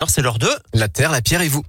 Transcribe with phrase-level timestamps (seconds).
[0.00, 1.62] Alors c'est l'heure de La terre, la pierre et vous.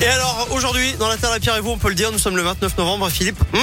[0.00, 2.18] Et alors aujourd'hui dans la Terre la Pierre et vous on peut le dire nous
[2.18, 3.38] sommes le 29 novembre Philippe.
[3.52, 3.58] Hmm,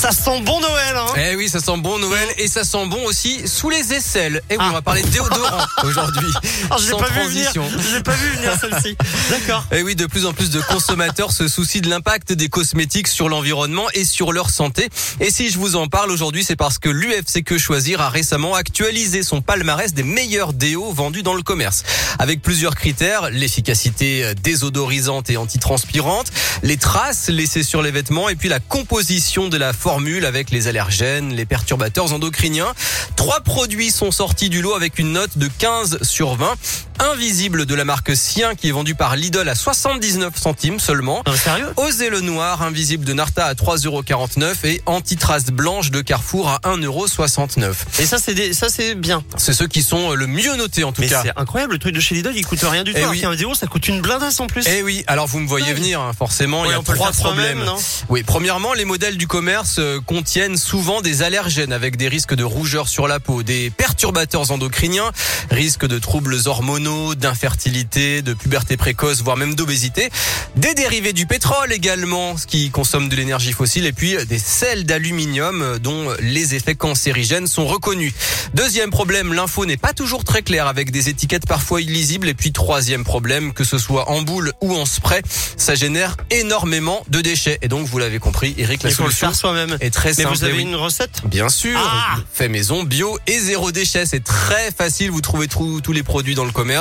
[0.00, 3.04] ça sent bon Noël hein Eh oui, ça sent bon Noël et ça sent bon
[3.04, 4.40] aussi sous les aisselles.
[4.48, 4.68] Et oui, Ah.
[4.70, 6.26] on va parler de déodorant aujourd'hui.
[6.70, 7.52] Ah, je l'ai Sans pas vu venir.
[7.52, 7.64] transition.
[7.90, 8.96] Je l'ai pas vu venir celle-ci.
[9.30, 9.66] D'accord.
[9.72, 13.28] Et oui, de plus en plus de consommateurs se soucient de l'impact des cosmétiques sur
[13.28, 14.88] l'environnement et sur leur santé.
[15.20, 18.54] Et si je vous en parle aujourd'hui, c'est parce que l'UFC Que Choisir a récemment
[18.54, 21.82] actualisé son palmarès des meilleurs déos vendus dans le commerce.
[22.18, 26.32] Avec plusieurs critères, l'efficacité désodorisante et antitranspirante,
[26.62, 30.68] les traces laissées sur les vêtements et puis la composition de la formule avec les
[30.68, 32.72] allergènes, les perturbateurs endocriniens.
[33.16, 36.54] Trois produits sont sortis du lot avec une note de 15 sur 20.
[37.00, 41.22] Invisible de la marque Sien qui est vendu par Lidl à 79 centimes seulement.
[41.26, 46.48] Non, sérieux Osez le noir, invisible de Narta à 3,49€ et Antitrace blanche de Carrefour
[46.50, 47.72] à 1,69€.
[48.00, 48.52] Et ça c'est des...
[48.52, 49.24] ça c'est bien.
[49.38, 51.22] C'est ceux qui sont le mieux notés en tout Mais cas.
[51.24, 52.98] c'est incroyable le truc de chez Lidl il coûte rien du tout.
[52.98, 53.24] Eh alors oui.
[53.30, 54.64] vidéo ça coûte une blindasse en plus.
[54.68, 55.74] Eh oui, alors vous me voyez Ouais.
[55.74, 57.64] venir, hein, forcément, il y a trois problèmes.
[57.64, 57.76] non
[58.10, 62.42] oui, premièrement, les modèles du commerce euh, contiennent souvent des allergènes avec des risques de
[62.44, 65.10] rougeur sur la peau, des perturbateurs endocriniens,
[65.50, 70.10] risques de troubles hormonaux, d'infertilité, de puberté précoce, voire même d'obésité,
[70.56, 74.84] des dérivés du pétrole également, ce qui consomme de l'énergie fossile, et puis des sels
[74.84, 78.12] d'aluminium euh, dont les effets cancérigènes sont reconnus.
[78.54, 82.28] Deuxième problème, l'info n'est pas toujours très claire avec des étiquettes parfois illisibles.
[82.28, 85.22] Et puis troisième problème, que ce soit en boule ou en spray,
[85.56, 87.58] ça génère énormément de déchets.
[87.62, 89.76] Et donc vous l'avez compris, Eric, la il faut le solution faire soi-même.
[89.80, 90.28] est très Mais simple.
[90.36, 90.62] vous avez oui.
[90.62, 94.06] une recette Bien sûr, Ah fait maison, bio et zéro déchet.
[94.06, 95.10] C'est très facile.
[95.10, 96.79] Vous trouvez tous les produits dans le commerce,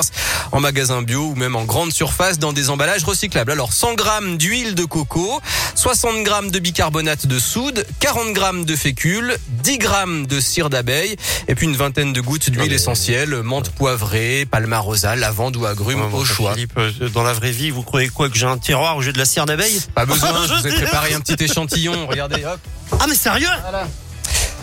[0.51, 3.51] en magasin bio ou même en grande surface dans des emballages recyclables.
[3.51, 5.41] Alors 100 grammes d'huile de coco,
[5.75, 11.15] 60 grammes de bicarbonate de soude, 40 grammes de fécule, 10 grammes de cire d'abeille
[11.47, 16.05] et puis une vingtaine de gouttes d'huile essentielle, menthe poivrée, palmarosa, lavande ou agrumes Ouais,
[16.05, 16.53] au bon, choix.
[16.53, 19.11] Philippe, euh, dans la vraie vie, vous croyez quoi que j'ai un tiroir où j'ai
[19.11, 22.07] de la cire d'abeille Pas besoin, je vous ai préparé un petit échantillon.
[22.07, 22.59] Regardez, hop.
[22.99, 23.47] Ah mais sérieux?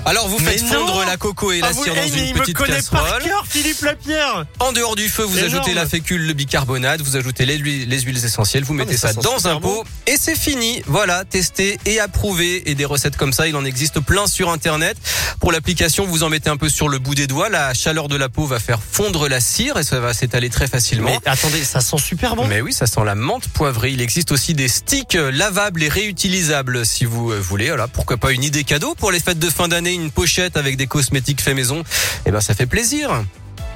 [0.08, 2.56] Alors vous faites fondre la coco et la Ah, cire dans une il me petite
[2.56, 3.22] connaît par casserole.
[3.24, 4.46] cœur, Philippe Lapierre.
[4.60, 5.54] En dehors du feu, vous Énorme.
[5.56, 8.96] ajoutez la fécule, le bicarbonate, vous ajoutez les, huiles- les huiles essentielles, vous mettez mais
[8.98, 10.80] ça dans un pot et c'est fini.
[10.86, 12.70] Voilà, testé et approuvé.
[12.70, 14.96] Et des recettes comme ça, il en existe plein sur Internet.
[15.40, 17.48] Pour l'application, vous en mettez un peu sur le bout des doigts.
[17.48, 20.68] La chaleur de la peau va faire fondre la cire et ça va s'étaler très
[20.68, 21.10] facilement.
[21.10, 22.46] Mais attendez, ça sent super bon.
[22.46, 23.90] Mais oui, ça sent la menthe poivrée.
[23.90, 27.68] Il existe aussi des sticks lavables et réutilisables si vous euh, voulez.
[27.68, 30.76] Voilà, pourquoi pas une idée cadeau pour les fêtes de fin d'année, une pochette avec
[30.76, 31.82] des cosmétiques faits maison.
[32.26, 33.10] Eh ben, ça fait plaisir.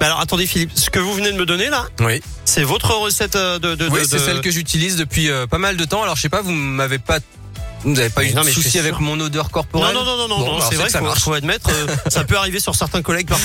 [0.00, 2.22] Mais alors attendez Philippe, ce que vous venez de me donner là, Oui.
[2.46, 5.46] c'est votre recette euh, de de Oui, de- c'est de- celle que j'utilise depuis euh,
[5.46, 6.02] pas mal de temps.
[6.02, 7.18] Alors, je sais pas, vous m'avez pas,
[7.84, 10.38] vous n'avez pas eu Non, de souci avec mon odeur corporelle Non non non non
[10.38, 11.20] Bon, c'est vrai qu'il faut, marche.
[11.22, 13.38] faut admettre euh, ça peut arriver sur certains collègues parfois.